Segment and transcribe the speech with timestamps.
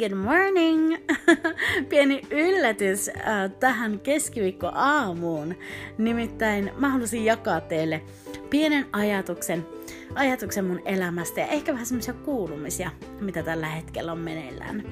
[0.00, 0.96] good morning!
[1.88, 3.14] Pieni yllätys äh,
[3.60, 5.54] tähän keskiviikkoaamuun.
[5.98, 8.02] Nimittäin mä halusin jakaa teille
[8.50, 9.66] pienen ajatuksen,
[10.14, 14.84] ajatuksen mun elämästä ja ehkä vähän semmoisia kuulumisia, mitä tällä hetkellä on meneillään.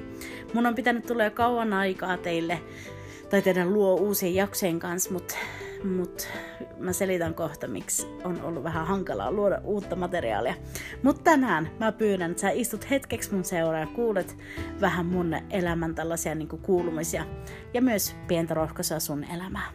[0.53, 2.59] Mun on pitänyt tulla jo kauan aikaa teille
[3.29, 5.35] tai teidän luo uusien jaksojen kanssa, mutta
[5.83, 6.27] mut
[6.77, 10.55] mä selitän kohta, miksi on ollut vähän hankalaa luoda uutta materiaalia.
[11.03, 14.37] Mutta tänään mä pyydän, että sä istut hetkeksi mun seuraa ja kuulet
[14.81, 17.25] vähän mun elämän tällaisia niin kuulumisia
[17.73, 19.71] ja myös pientä rohkaisua sun elämää.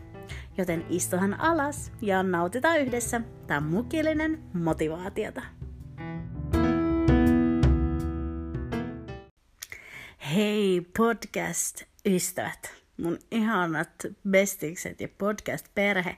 [0.59, 5.43] Joten istuhan alas ja nautitaan yhdessä tämä mukillinen motivaatiota.
[10.35, 12.84] Hei podcast-ystävät!
[12.97, 16.17] Mun ihanat bestikset ja podcast-perhe.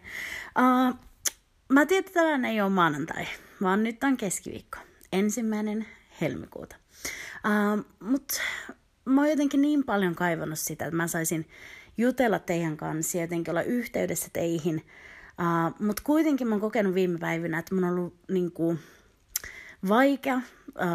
[0.59, 0.99] Uh,
[1.69, 3.27] mä tiedän, että tänään ei ole maanantai,
[3.63, 4.79] vaan nyt on keskiviikko,
[5.13, 5.87] ensimmäinen
[6.21, 6.77] helmikuuta.
[7.45, 8.41] Uh, Mutta
[9.05, 11.49] mä oon jotenkin niin paljon kaivannut sitä, että mä saisin
[11.99, 14.77] jutella teidän kanssa ja jotenkin olla yhteydessä teihin.
[14.77, 18.79] Uh, Mutta kuitenkin mä oon kokenut viime päivinä, että mun on ollut niin kuin,
[19.89, 20.41] vaikea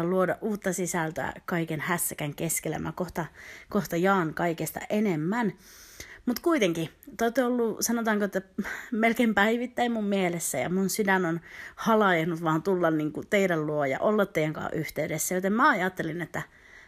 [0.02, 2.78] luoda uutta sisältöä kaiken hässäkän keskellä.
[2.78, 3.26] Mä kohta,
[3.68, 5.52] kohta jaan kaikesta enemmän.
[6.26, 8.42] Mutta kuitenkin, te olette ollut, sanotaanko, että
[8.90, 11.40] melkein päivittäin mun mielessä ja mun sydän on
[11.76, 15.34] halajennut vaan tulla niin kuin teidän luo ja olla teidän kanssa yhteydessä.
[15.34, 16.42] Joten mä ajattelin, että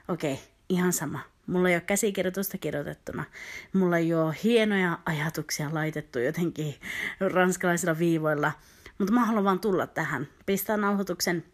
[0.08, 1.20] okei, okay, ihan sama.
[1.46, 3.24] Mulla ei ole käsikirjoitusta kirjoitettuna.
[3.72, 6.74] Mulla ei ole hienoja ajatuksia laitettu jotenkin
[7.20, 8.52] ranskalaisilla viivoilla.
[8.98, 10.28] Mutta mä haluan vaan tulla tähän.
[10.46, 11.44] Pistää nauhoituksen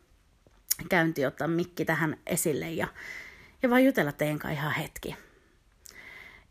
[0.88, 2.86] käynti, ottaa mikki tähän esille ja,
[3.62, 5.16] ja vaan jutella teidän kanssa ihan hetki.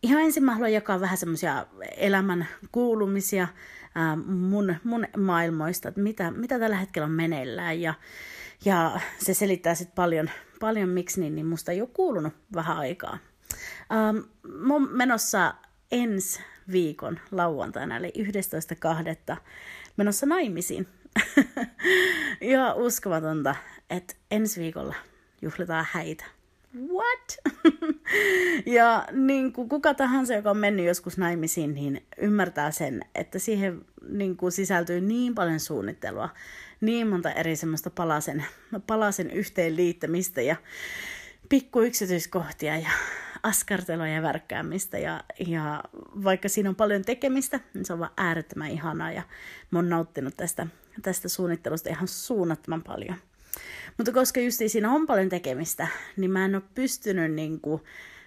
[0.03, 1.65] Ihan ensin mä haluan jakaa vähän semmoisia
[1.97, 3.47] elämän kuulumisia
[3.95, 7.93] ää, mun, mun maailmoista, että mitä, mitä tällä hetkellä on meneillään ja,
[8.65, 10.29] ja se selittää sitten paljon,
[10.59, 13.17] paljon miksi niin, niin musta ei ole kuulunut vähän aikaa.
[13.91, 15.53] Ähm, mä oon menossa
[15.91, 16.39] ensi
[16.71, 18.13] viikon lauantaina, eli
[19.29, 19.37] 11.2.
[19.97, 20.87] menossa naimisiin.
[22.41, 23.55] Ihan uskomatonta,
[23.89, 24.95] että ensi viikolla
[25.41, 26.25] juhlitaan häitä.
[26.75, 27.53] What?
[28.77, 33.85] ja niin kuin kuka tahansa, joka on mennyt joskus naimisiin, niin ymmärtää sen, että siihen
[34.09, 36.29] niin kuin sisältyy niin paljon suunnittelua,
[36.81, 38.45] niin monta eri semmoista palasen,
[38.87, 40.55] palasen yhteenliittämistä ja
[41.49, 42.89] pikku yksityiskohtia ja
[43.43, 44.97] askartelua ja värkkäämistä.
[44.97, 45.83] Ja, ja
[46.23, 49.23] vaikka siinä on paljon tekemistä, niin se on vaan äärettömän ihanaa ja
[49.71, 50.67] mä oon nauttinut tästä,
[51.01, 53.15] tästä suunnittelusta ihan suunnattoman paljon.
[53.97, 55.87] Mutta koska just siinä on paljon tekemistä,
[56.17, 57.81] niin mä en ole pystynyt niin kuin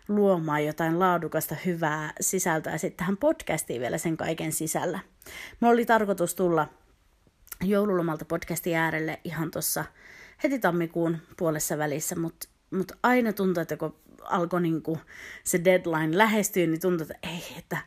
[0.09, 4.99] luomaan jotain laadukasta, hyvää sisältöä sitten tähän podcastiin vielä sen kaiken sisällä.
[5.61, 6.69] Mulla oli tarkoitus tulla
[7.61, 9.85] joululomalta podcastin äärelle ihan tuossa
[10.43, 14.99] heti tammikuun puolessa välissä, mutta mut aina tuntuu, että kun alkoi niinku
[15.45, 17.79] se deadline lähestyä, niin tuntui, että ei, että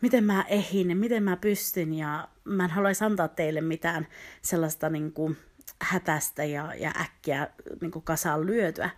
[0.00, 4.06] miten mä ehin ja miten mä pystyn ja mä en haluaisi antaa teille mitään
[4.42, 5.36] sellaista niinku
[5.82, 7.48] hätästä ja, ja äkkiä
[7.80, 8.90] niin kasaan lyötyä.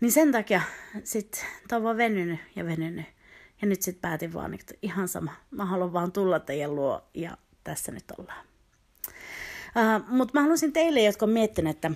[0.00, 0.62] Niin sen takia
[1.04, 3.06] sitten tämä on vaan venynyt ja venynyt.
[3.62, 5.32] Ja nyt sitten päätin vaan, että ihan sama.
[5.50, 8.44] Mä haluan vaan tulla teidän luo ja tässä nyt ollaan.
[9.76, 11.90] Uh, Mutta mä haluaisin teille, jotka on miettinyt, että,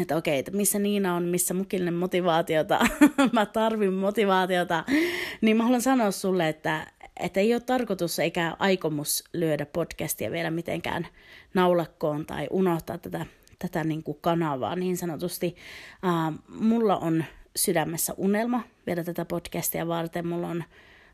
[0.00, 2.78] että okei, että missä Niina on, missä mukillinen motivaatiota,
[3.32, 4.84] mä tarvin motivaatiota,
[5.40, 6.86] niin mä haluan sanoa sulle, että,
[7.18, 11.06] että ei ole tarkoitus eikä aikomus lyödä podcastia vielä mitenkään
[11.54, 13.26] naulakkoon tai unohtaa tätä,
[13.58, 15.56] tätä niin kuin kanavaa niin sanotusti.
[16.04, 17.24] Uh, mulla on
[17.56, 20.26] sydämessä unelma vielä tätä podcastia varten.
[20.26, 20.64] Mulla on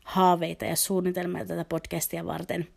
[0.03, 2.67] haaveita ja suunnitelmia tätä podcastia varten.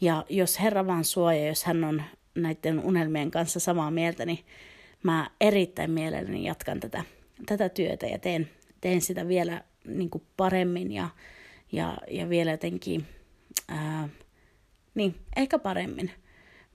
[0.00, 2.02] Ja jos Herra vaan suoja, jos hän on
[2.34, 4.38] näiden unelmien kanssa samaa mieltä, niin
[5.02, 7.04] mä erittäin mielelläni jatkan tätä,
[7.46, 8.48] tätä työtä ja teen,
[8.80, 11.08] teen sitä vielä niin kuin paremmin ja,
[11.72, 13.06] ja, ja vielä jotenkin,
[13.68, 14.08] ää,
[14.94, 16.10] niin, ehkä paremmin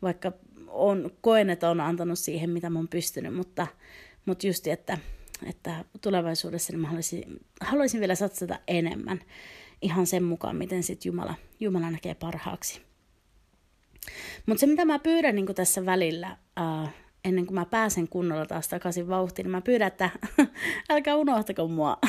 [0.01, 0.31] vaikka
[0.67, 3.67] on, koen, että on antanut siihen, mitä oon pystynyt, mutta,
[4.25, 4.97] mutta just, että,
[5.45, 9.19] että tulevaisuudessa niin mä haluaisin, haluaisin vielä satsata enemmän
[9.81, 12.81] ihan sen mukaan, miten sit Jumala, Jumala näkee parhaaksi.
[14.45, 16.89] Mutta se, mitä mä pyydän niin tässä välillä, uh,
[17.25, 20.09] ennen kuin mä pääsen kunnolla taas takaisin vauhtiin, niin mä pyydän, että
[20.89, 21.97] älkää unohtako mua.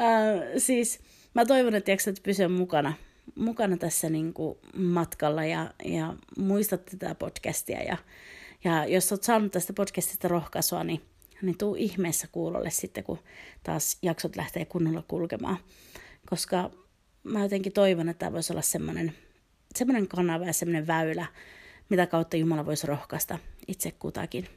[0.00, 1.00] uh, siis
[1.34, 2.92] mä toivon, että jaksat pysyä mukana,
[3.34, 7.82] mukana tässä niin kuin matkalla ja, ja muistat tätä podcastia.
[7.82, 7.96] Ja,
[8.64, 11.00] ja jos oot saanut tästä podcastista rohkaisua, niin,
[11.42, 13.18] niin tuu ihmeessä kuulolle sitten, kun
[13.62, 15.56] taas jaksot lähtee kunnolla kulkemaan.
[16.30, 16.70] Koska
[17.24, 19.12] mä jotenkin toivon, että tämä voisi olla semmoinen,
[19.76, 21.26] semmoinen kanava ja semmoinen väylä,
[21.88, 23.38] mitä kautta Jumala voisi rohkaista
[23.68, 24.48] itse kutakin.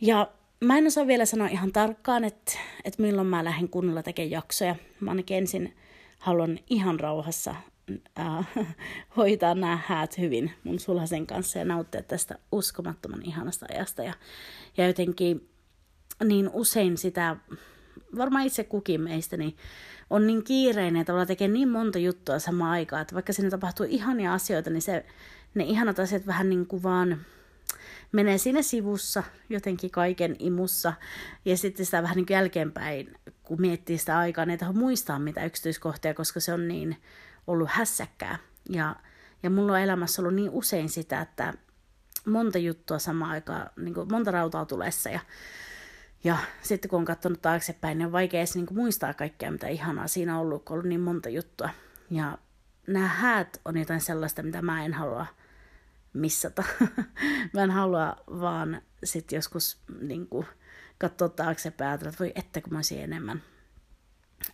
[0.00, 2.52] Ja mä en osaa vielä sanoa ihan tarkkaan, että,
[2.84, 4.76] että milloin mä lähden kunnolla tekemään jaksoja.
[5.00, 5.76] Mä ainakin ensin
[6.18, 7.54] haluan ihan rauhassa
[8.18, 8.48] äh,
[9.16, 14.02] hoitaa nämä häät hyvin mun sulhasen kanssa ja nauttia tästä uskomattoman ihanasta ajasta.
[14.02, 14.12] Ja,
[14.76, 15.48] ja jotenkin
[16.24, 17.36] niin usein sitä,
[18.16, 19.56] varmaan itse kukin meistä, niin
[20.10, 24.34] on niin kiireinen, että tekee niin monta juttua samaan aikaan, että vaikka siinä tapahtuu ihania
[24.34, 25.06] asioita, niin se,
[25.54, 27.20] ne ihanat asiat vähän niin kuin vaan
[28.12, 30.92] menee siinä sivussa jotenkin kaiken imussa.
[31.44, 35.18] Ja sitten sitä vähän niin kuin jälkeenpäin, kun miettii sitä aikaa, niin ei tahdo muistaa
[35.18, 36.96] mitä yksityiskohtia, koska se on niin
[37.46, 38.38] ollut hässäkkää.
[38.68, 38.96] Ja,
[39.42, 41.54] ja mulla on elämässä ollut niin usein sitä, että
[42.26, 45.10] monta juttua samaan aikaan, niin kuin monta rautaa tulessa.
[45.10, 45.20] Ja,
[46.24, 49.68] ja sitten kun on katsonut taaksepäin, niin on vaikea edes niin kuin muistaa kaikkea, mitä
[49.68, 51.70] ihanaa siinä on ollut, kun on ollut niin monta juttua.
[52.10, 52.38] Ja
[52.86, 55.26] nämä häät on jotain sellaista, mitä mä en halua
[56.12, 56.64] missata.
[57.54, 60.46] mä en halua vaan sitten joskus niin kuin,
[60.98, 63.42] katsoa taaksepäin että voi että kun mä olisin enemmän,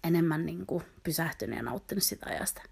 [0.04, 2.62] enemmän niin kuin, pysähtynyt ja nauttinut sitä ajasta.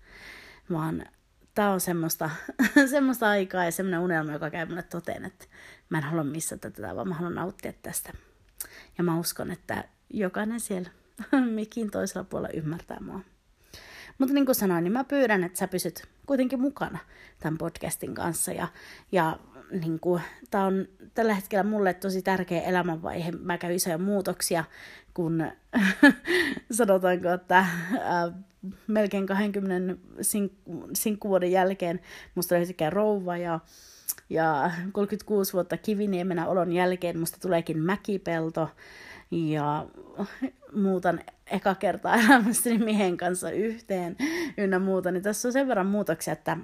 [0.72, 1.06] Vaan
[1.54, 2.30] tämä on semmoista,
[2.90, 5.44] semmoista aikaa ja semmoinen unelma, joka käy mulle toteen, että
[5.88, 8.12] mä en halua missata tätä, vaan mä haluan nauttia tästä.
[8.98, 10.90] Ja mä uskon, että jokainen siellä
[11.54, 13.20] mikin toisella puolella ymmärtää mua.
[14.18, 16.98] Mutta niin kuin sanoin, niin mä pyydän, että sä pysyt kuitenkin mukana
[17.40, 18.52] tämän podcastin kanssa.
[18.52, 18.68] Ja,
[19.12, 19.38] ja
[19.70, 23.32] niin kuin, tämä on tällä hetkellä mulle tosi tärkeä elämänvaihe.
[23.32, 24.64] Mä käyn isoja muutoksia,
[25.14, 25.44] kun
[26.78, 27.68] sanotaanko, että äh,
[28.86, 32.00] melkein 20 sink- sinkkuvuoden jälkeen
[32.34, 33.60] musta löysikään rouva ja
[34.30, 38.70] ja 36 vuotta kiviniemenä olon jälkeen musta tuleekin mäkipelto
[39.30, 39.86] ja
[40.74, 44.16] muutan eka kertaa elämässäni miehen kanssa yhteen
[44.58, 46.56] ynnä muuta, niin tässä on sen verran muutoksia, että,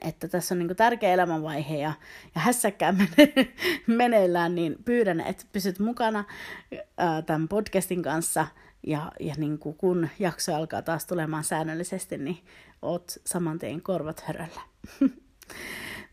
[0.00, 1.92] että tässä on niin tärkeä elämänvaihe ja,
[2.34, 3.52] ja hässäkkää mene,
[3.86, 6.24] meneillään, niin pyydän, että pysyt mukana
[6.98, 8.46] ää, tämän podcastin kanssa
[8.86, 12.38] ja, ja niin kuin kun jakso alkaa taas tulemaan säännöllisesti, niin
[12.82, 14.60] oot saman tien korvat höröllä.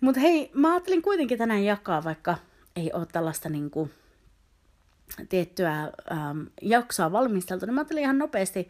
[0.02, 2.38] Mutta hei, mä ajattelin kuitenkin tänään jakaa, vaikka
[2.76, 3.92] ei ole tällaista niin kuin,
[5.30, 5.80] tiettyä
[6.12, 8.68] ähm, jaksoa valmisteltu, niin mä ajattelin ihan nopeasti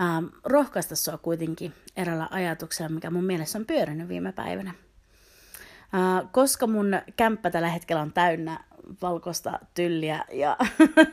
[0.00, 4.70] ähm, rohkaista sua kuitenkin erällä ajatuksella, mikä mun mielessä on pyörinyt viime päivänä.
[5.94, 6.86] Äh, koska mun
[7.16, 8.64] kämppä tällä hetkellä on täynnä
[9.02, 10.56] valkoista tylliä ja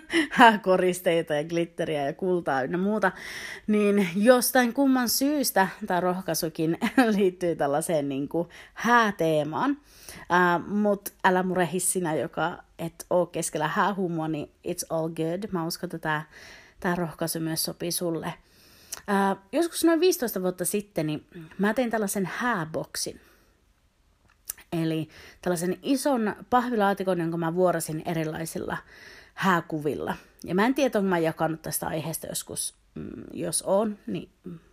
[0.62, 3.12] koristeita ja glitteriä ja kultaa ynnä muuta,
[3.68, 6.78] niin jostain kumman syystä tämä rohkaisukin
[7.18, 9.72] liittyy tällaiseen niin kuin hääteemaan.
[9.72, 15.44] Uh, Mutta älä murehi sinä, joka et ole keskellä häähumua, niin it's all good.
[15.52, 16.24] Mä uskon, että tämä,
[16.80, 18.34] tämä rohkaisu myös sopii sulle.
[18.98, 21.26] Uh, joskus noin 15 vuotta sitten niin
[21.58, 23.22] mä tein tällaisen hääboksin.
[24.81, 25.10] Eli
[25.42, 28.78] tällaisen ison pahvilaatikon, jonka mä vuorasin erilaisilla
[29.34, 30.16] hääkuvilla.
[30.44, 32.76] Ja mä en tiedä, onko mä jakanut tästä aiheesta joskus.
[32.95, 34.30] Mm, jos on, niin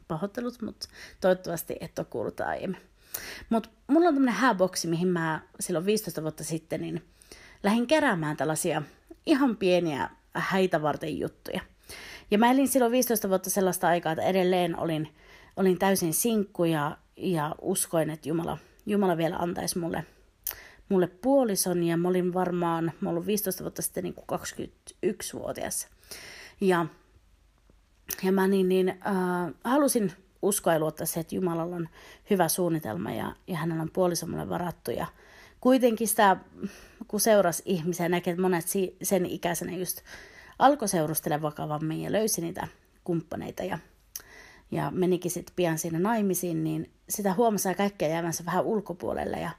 [0.09, 0.89] pahoittelut, mutta
[1.21, 2.81] toivottavasti et ole kuullut aiemmin.
[3.51, 7.05] Mutta mulla on tämmöinen hääboksi, mihin mä silloin 15 vuotta sitten niin
[7.63, 8.83] lähdin keräämään tällaisia
[9.27, 11.61] ihan pieniä häitä varten juttuja.
[12.31, 15.15] Ja mä elin silloin 15 vuotta sellaista aikaa, että edelleen olin,
[15.57, 20.05] olin täysin sinkku ja, ja uskoin, että Jumala– Jumala vielä antaisi mulle,
[20.89, 25.89] mulle puolison ja mä olin varmaan, mä olin 15 vuotta sitten niin kuin 21-vuotias.
[26.61, 26.87] Ja,
[28.23, 31.89] ja mä niin, niin äh, halusin uskoa ja luottaa se, että Jumalalla on
[32.31, 34.91] hyvä suunnitelma ja, ja hänellä on puoliso mulle varattu.
[34.91, 35.07] Ja
[35.61, 36.37] kuitenkin sitä,
[37.09, 38.65] kun seurasi ihmisiä, näkee, että monet
[39.03, 40.01] sen ikäisenä just
[40.59, 42.69] alkoi seurustella vakavammin ja löysi niitä
[43.05, 43.79] kumppaneita ja
[44.71, 49.50] ja menikin sitten pian siinä naimisiin, niin sitä huomasi kaikkea jäävänsä vähän ulkopuolelle ja,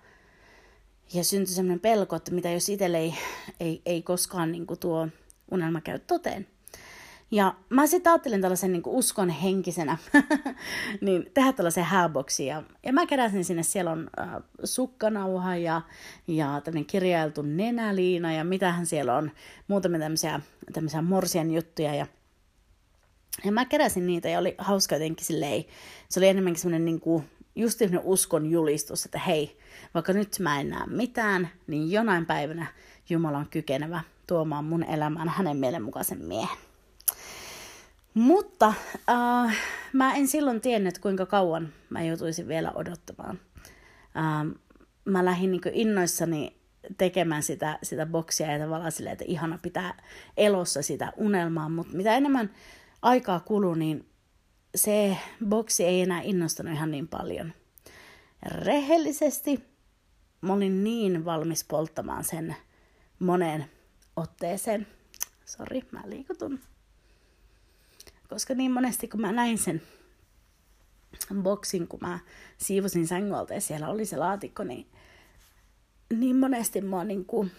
[1.14, 3.14] ja syntyi semmoinen pelko, että mitä jos itselle ei,
[3.60, 5.08] ei, ei koskaan niin kuin tuo
[5.52, 6.48] unelma käy toteen.
[7.32, 9.98] Ja mä sitten ajattelin tällaisen niin uskon henkisenä,
[11.02, 12.46] niin tehdä tällaisen hääboksi.
[12.46, 14.30] Ja, ja mä keräsin sinne, siellä on äh,
[14.64, 15.82] sukkanauha ja,
[16.28, 19.32] ja tämmöinen kirjailtu nenäliina ja mitähän siellä on,
[19.68, 20.40] muutamia tämmöisiä,
[20.74, 21.96] tämmöisiä morsian juttuja.
[21.96, 22.08] Ja
[23.44, 25.66] ja mä keräsin niitä ja oli hauska jotenkin silleen,
[26.10, 27.24] se oli enemmänkin semmoinen niin kuin,
[27.56, 29.58] just semmoinen uskon julistus, että hei,
[29.94, 32.68] vaikka nyt mä en näe mitään, niin jonain päivänä
[33.10, 36.58] Jumala on kykenevä tuomaan mun elämään hänen mielenmukaisen miehen.
[38.14, 38.74] Mutta
[39.10, 39.58] äh,
[39.94, 43.40] mä en silloin tiennyt, kuinka kauan mä joutuisin vielä odottamaan.
[44.18, 44.56] Äh,
[45.06, 46.56] mä lähdin niin innoissani
[46.98, 50.04] tekemään sitä, sitä boksia ja tavallaan silleen, että ihana pitää
[50.38, 52.50] elossa sitä unelmaa, mutta mitä enemmän
[53.02, 54.10] aikaa kuluu, niin
[54.76, 57.54] se boksi ei enää innostanut ihan niin paljon.
[58.46, 59.64] Rehellisesti
[60.42, 62.56] mä olin niin valmis polttamaan sen
[63.20, 63.66] moneen
[64.16, 64.88] otteeseen.
[65.46, 66.60] Sori, mä liikutun.
[68.30, 69.82] Koska niin monesti kun mä näin sen
[71.42, 72.20] boksin, kun mä
[72.58, 74.88] siivosin sängyltä ja siellä oli se laatikko, niin
[76.20, 77.52] niin monesti mua niin kuin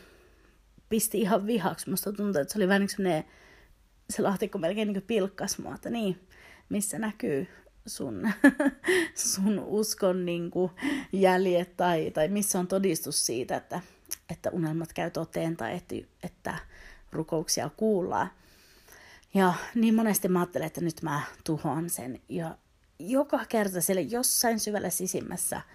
[0.89, 1.91] pisti ihan vihaksi.
[1.91, 3.25] Musta tuntui, että se oli vähän niin
[4.13, 6.29] se laatikko melkein niin pilkkas mua, että niin,
[6.69, 7.49] missä näkyy
[7.87, 8.31] sun,
[9.15, 10.71] sun uskon niin kuin
[11.13, 13.81] jäljet tai, tai missä on todistus siitä, että,
[14.31, 16.55] että unelmat käy toteen tai että, että
[17.13, 18.31] rukouksia kuullaan.
[19.35, 22.21] Ja niin monesti mä ajattelen, että nyt mä tuhoan sen.
[22.29, 22.59] Ja
[22.99, 25.61] joka kerta siellä jossain syvällä sisimmässä–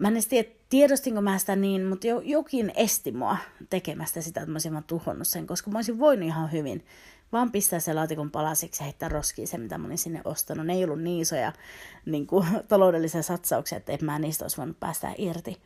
[0.00, 3.36] Mä en tiedä, tiedostinko mä sitä niin, mutta jo, jokin esti mua
[3.70, 6.84] tekemästä sitä, että mä olisin vaan tuhonnut sen, koska mä olisin voinut ihan hyvin
[7.32, 10.66] vaan pistää se laatikon palasiksi ja heittää roskiin se, mitä mä olin sinne ostanut.
[10.66, 11.52] Ne ei ollut niin isoja
[12.06, 15.60] niin kuin, taloudellisia satsauksia, että mä niistä olisi voinut päästä irti.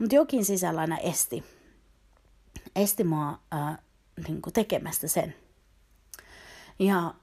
[0.00, 1.44] Mutta jokin sisällä aina esti,
[2.76, 3.78] esti mua äh,
[4.28, 5.34] niin kuin tekemästä sen.
[6.78, 7.14] Ja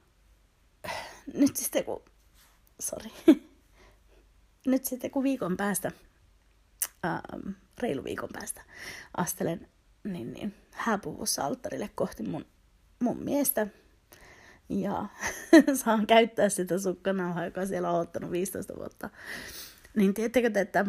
[1.33, 2.01] nyt sitten kun,
[2.79, 3.09] sorry,
[4.71, 5.91] nyt sitten kun viikon päästä
[7.05, 7.49] ähm,
[7.81, 8.61] reilu viikon päästä
[9.17, 9.67] astelen
[10.03, 12.45] niin, niin, hääpuvussa alttarille kohti mun,
[12.99, 13.67] mun miestä.
[14.69, 15.05] Ja
[15.83, 19.09] saan käyttää sitä sukkanauhaa, joka siellä on ottanut 15 vuotta.
[19.95, 20.85] Niin tiedättekö te, että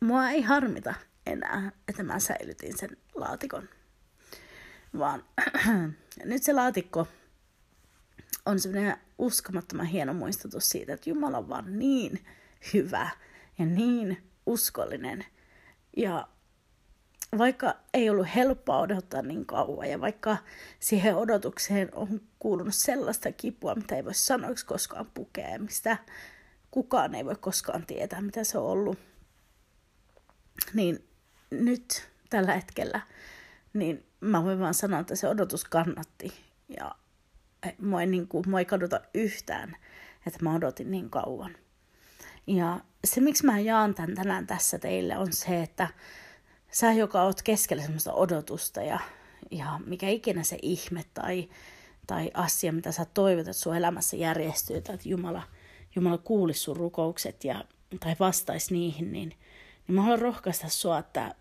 [0.00, 0.94] mua ei harmita
[1.26, 3.68] enää, että mä säilytin sen laatikon.
[4.98, 5.24] Vaan
[6.24, 7.08] nyt se laatikko
[8.46, 12.26] on semmoinen uskomattoman hieno muistutus siitä, että Jumala vaan niin
[12.72, 13.10] hyvä
[13.58, 15.24] ja niin uskollinen.
[15.96, 16.28] Ja
[17.38, 20.36] vaikka ei ollut helppoa odottaa niin kauan ja vaikka
[20.80, 25.96] siihen odotukseen on kuulunut sellaista kipua, mitä ei voi sanoiksi koskaan pukea, mistä
[26.70, 28.98] kukaan ei voi koskaan tietää, mitä se on ollut,
[30.74, 31.08] niin
[31.50, 33.00] nyt tällä hetkellä,
[33.72, 36.32] niin mä voin vaan sanoa, että se odotus kannatti.
[36.78, 36.94] Ja
[37.78, 39.76] mua ei, niin kuin, mua ei kaduta yhtään,
[40.26, 41.56] että mä odotin niin kauan.
[42.46, 45.88] Ja se, miksi mä jaan tämän tänään tässä teille, on se, että
[46.70, 48.98] sä, joka oot keskellä semmoista odotusta ja,
[49.50, 51.48] ja mikä ikinä se ihme tai,
[52.06, 55.42] tai asia, mitä sä toivot, että sun elämässä järjestyy, tai että Jumala,
[55.96, 57.64] Jumala kuulisi sun rukoukset ja,
[58.00, 59.28] tai vastaisi niihin, niin,
[59.86, 61.34] niin mä haluan rohkaista sua, että,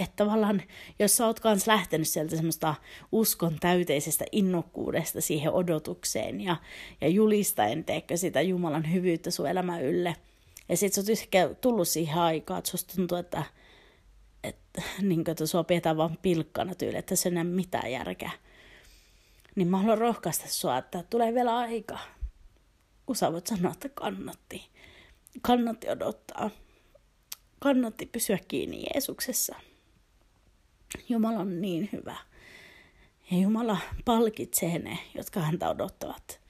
[0.00, 0.62] että tavallaan,
[0.98, 2.74] jos sä oot kans lähtenyt sieltä semmoista
[3.12, 6.56] uskon täyteisestä innokkuudesta siihen odotukseen ja,
[7.00, 10.16] ja julistaen teekö sitä Jumalan hyvyyttä sun elämä ylle,
[10.68, 11.02] ja sit sä
[11.48, 13.42] oot tullut siihen aikaan, että susta tuntuu, että,
[14.44, 18.30] että, niin kuin, että sua pidetään vaan pilkkana tyyli, että se ei ole mitään järkeä.
[19.56, 21.98] Niin mä haluan rohkaista sua, että tulee vielä aika,
[23.06, 24.68] kun sä voit sanoa, että kannatti.
[25.42, 26.50] Kannatti odottaa.
[27.58, 29.56] Kannatti pysyä kiinni Jeesuksessa.
[31.08, 32.16] Jumala on niin hyvä.
[33.30, 36.40] Ja Jumala palkitsee ne, jotka häntä odottavat.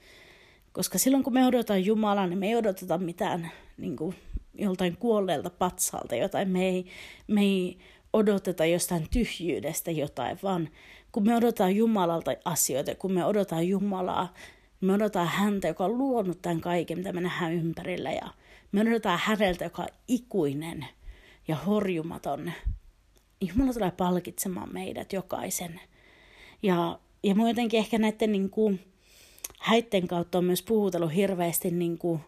[0.71, 4.15] Koska silloin kun me odotetaan Jumalaa, niin me ei odoteta mitään niin kuin,
[4.53, 6.49] joltain kuolleelta patsalta jotain.
[6.49, 6.85] Me ei,
[7.27, 7.77] me ei
[8.13, 10.69] odoteta jostain tyhjyydestä jotain, vaan
[11.11, 14.33] kun me odotetaan Jumalalta asioita, kun me odotetaan Jumalaa,
[14.81, 18.11] me odotetaan häntä, joka on luonut tämän kaiken, mitä me nähdään ympärillä.
[18.11, 18.27] Ja
[18.71, 20.85] me odotetaan häneltä, joka on ikuinen
[21.47, 22.51] ja horjumaton
[23.41, 25.79] Jumala tulee palkitsemaan meidät jokaisen.
[26.63, 28.79] Ja, ja mä jotenkin ehkä näiden niin kuin,
[29.59, 32.19] häitten kautta on myös puhutellut hirveästi niin kuin,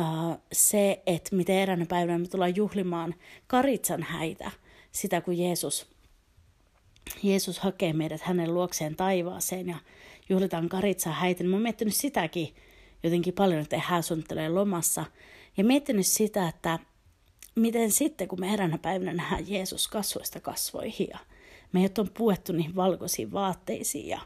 [0.00, 3.14] uh, se, että miten eräänä päivänä me tullaan juhlimaan
[3.46, 4.50] karitsan häitä,
[4.92, 5.86] sitä kun Jeesus,
[7.22, 9.76] Jeesus hakee meidät hänen luokseen taivaaseen ja
[10.28, 11.42] juhlitaan karitsan häitä.
[11.42, 12.54] Niin mä oon miettinyt sitäkin
[13.02, 15.04] jotenkin paljon, että hän suunnittelee lomassa.
[15.56, 16.78] Ja miettinyt sitä, että
[17.58, 21.18] miten sitten, kun me eräänä päivänä nähdään Jeesus kasvoista kasvoihin ja
[21.72, 24.20] meidät on puettu niihin valkoisiin vaatteisiin ja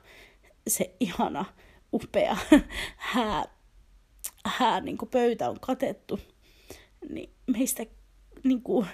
[0.69, 1.45] se ihana,
[1.93, 2.37] upea
[2.97, 3.45] hää,
[4.45, 6.21] hää niin kuin pöytä on katettu,
[7.09, 7.87] niin meistä
[8.45, 8.87] niin kuin,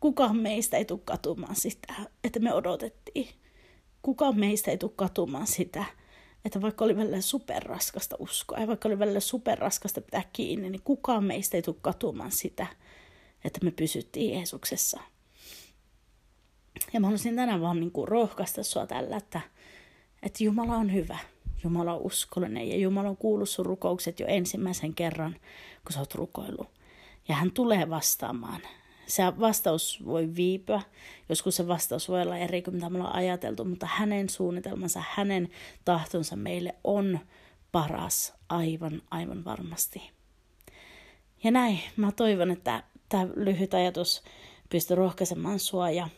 [0.00, 1.94] kukaan meistä ei tule katumaan sitä,
[2.24, 3.28] että me odotettiin.
[4.02, 5.84] Kukaan meistä ei tule katumaan sitä,
[6.44, 11.24] että vaikka oli välillä superraskasta uskoa ja vaikka oli välillä superraskasta pitää kiinni, niin kukaan
[11.24, 12.66] meistä ei tule katumaan sitä,
[13.44, 15.00] että me pysyttiin Jeesuksessa.
[16.92, 19.40] Ja mä haluaisin tänään vaan niin kuin rohkaista sua tällä, että,
[20.22, 21.18] että Jumala on hyvä.
[21.64, 25.36] Jumala on uskollinen ja Jumala on kuullut sun rukoukset jo ensimmäisen kerran,
[25.84, 26.68] kun sä oot rukoillut.
[27.28, 28.60] Ja hän tulee vastaamaan.
[29.06, 30.82] Se vastaus voi viipyä,
[31.28, 35.48] joskus se vastaus voi olla eri kuin mitä me ollaan ajateltu, mutta hänen suunnitelmansa, hänen
[35.84, 37.18] tahtonsa meille on
[37.72, 40.10] paras aivan, aivan varmasti.
[41.44, 44.22] Ja näin, mä toivon, että tämä lyhyt ajatus
[44.70, 46.08] pystyy rohkaisemaan sua ja,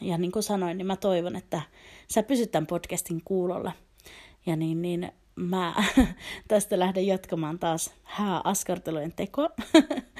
[0.00, 1.62] ja niin kuin sanoin, niin mä toivon, että
[2.08, 3.72] sä pysyt tämän podcastin kuulolla.
[4.46, 5.74] Ja niin, niin mä
[6.48, 9.48] tästä lähden jatkamaan taas hääaskartelujen teko.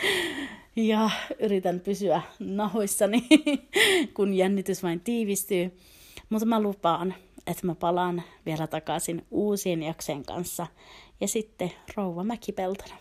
[0.76, 1.10] ja
[1.40, 3.28] yritän pysyä nahoissani,
[4.14, 5.78] kun jännitys vain tiivistyy.
[6.28, 7.14] Mutta mä lupaan,
[7.46, 10.66] että mä palaan vielä takaisin uusien jaksojen kanssa.
[11.20, 12.94] Ja sitten rouva Mäkipeltona.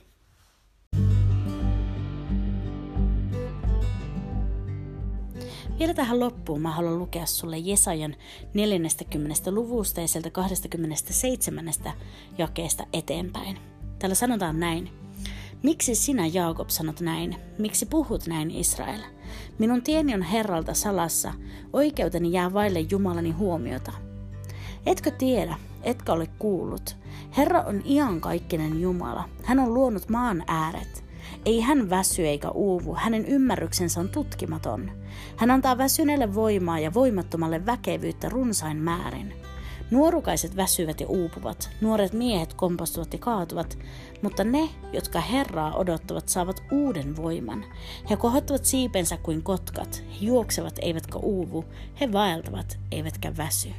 [5.81, 8.15] Vielä tähän loppuun mä haluan lukea sulle Jesajan
[8.53, 9.51] 40.
[9.51, 11.65] luvusta ja sieltä 27.
[12.38, 13.57] jakeesta eteenpäin.
[14.00, 14.89] Täällä sanotaan näin.
[15.63, 17.35] Miksi sinä, Jaakob, sanot näin?
[17.57, 19.00] Miksi puhut näin, Israel?
[19.59, 21.33] Minun tieni on Herralta salassa,
[21.73, 23.91] oikeuteni jää vaille Jumalani huomiota.
[24.85, 26.95] Etkö tiedä, etkä ole kuullut?
[27.38, 29.29] Herra on iankaikkinen Jumala.
[29.43, 31.10] Hän on luonut maan ääret.
[31.45, 34.91] Ei hän väsy eikä uuvu, hänen ymmärryksensä on tutkimaton.
[35.35, 39.33] Hän antaa väsyneelle voimaa ja voimattomalle väkevyyttä runsain määrin.
[39.91, 43.77] Nuorukaiset väsyvät ja uupuvat, nuoret miehet kompastuvat ja kaatuvat,
[44.21, 47.65] mutta ne, jotka Herraa odottavat, saavat uuden voiman.
[48.09, 51.65] He kohottavat siipensä kuin kotkat, he juoksevat eivätkä uuvu,
[52.01, 53.69] he vaeltavat eivätkä väsy.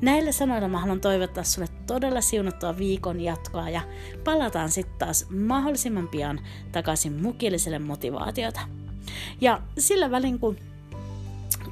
[0.00, 3.80] Näillä sanoilla mä haluan toivottaa sulle todella siunattua viikon jatkoa ja
[4.24, 6.40] palataan sitten taas mahdollisimman pian
[6.72, 8.60] takaisin mukilliselle motivaatiota.
[9.40, 10.56] Ja sillä välin kun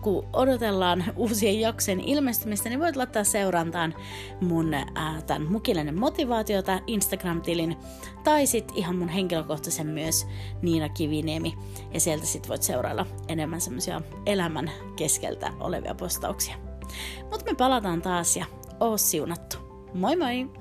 [0.03, 3.95] kun odotellaan uusien jaksojen ilmestymistä, niin voit laittaa seurantaan
[4.41, 7.77] mun ää, tämän mukillinen motivaatiota Instagram-tilin
[8.25, 10.27] tai sitten ihan mun henkilökohtaisen myös
[10.63, 11.59] Niina Kiviniemi.
[11.95, 16.55] Ja sieltä sitten voit seurailla enemmän semmoisia elämän keskeltä olevia postauksia.
[17.31, 18.47] Mutta me palataan taas ja
[18.81, 19.70] oo siunattu.
[19.95, 20.60] Moi moi!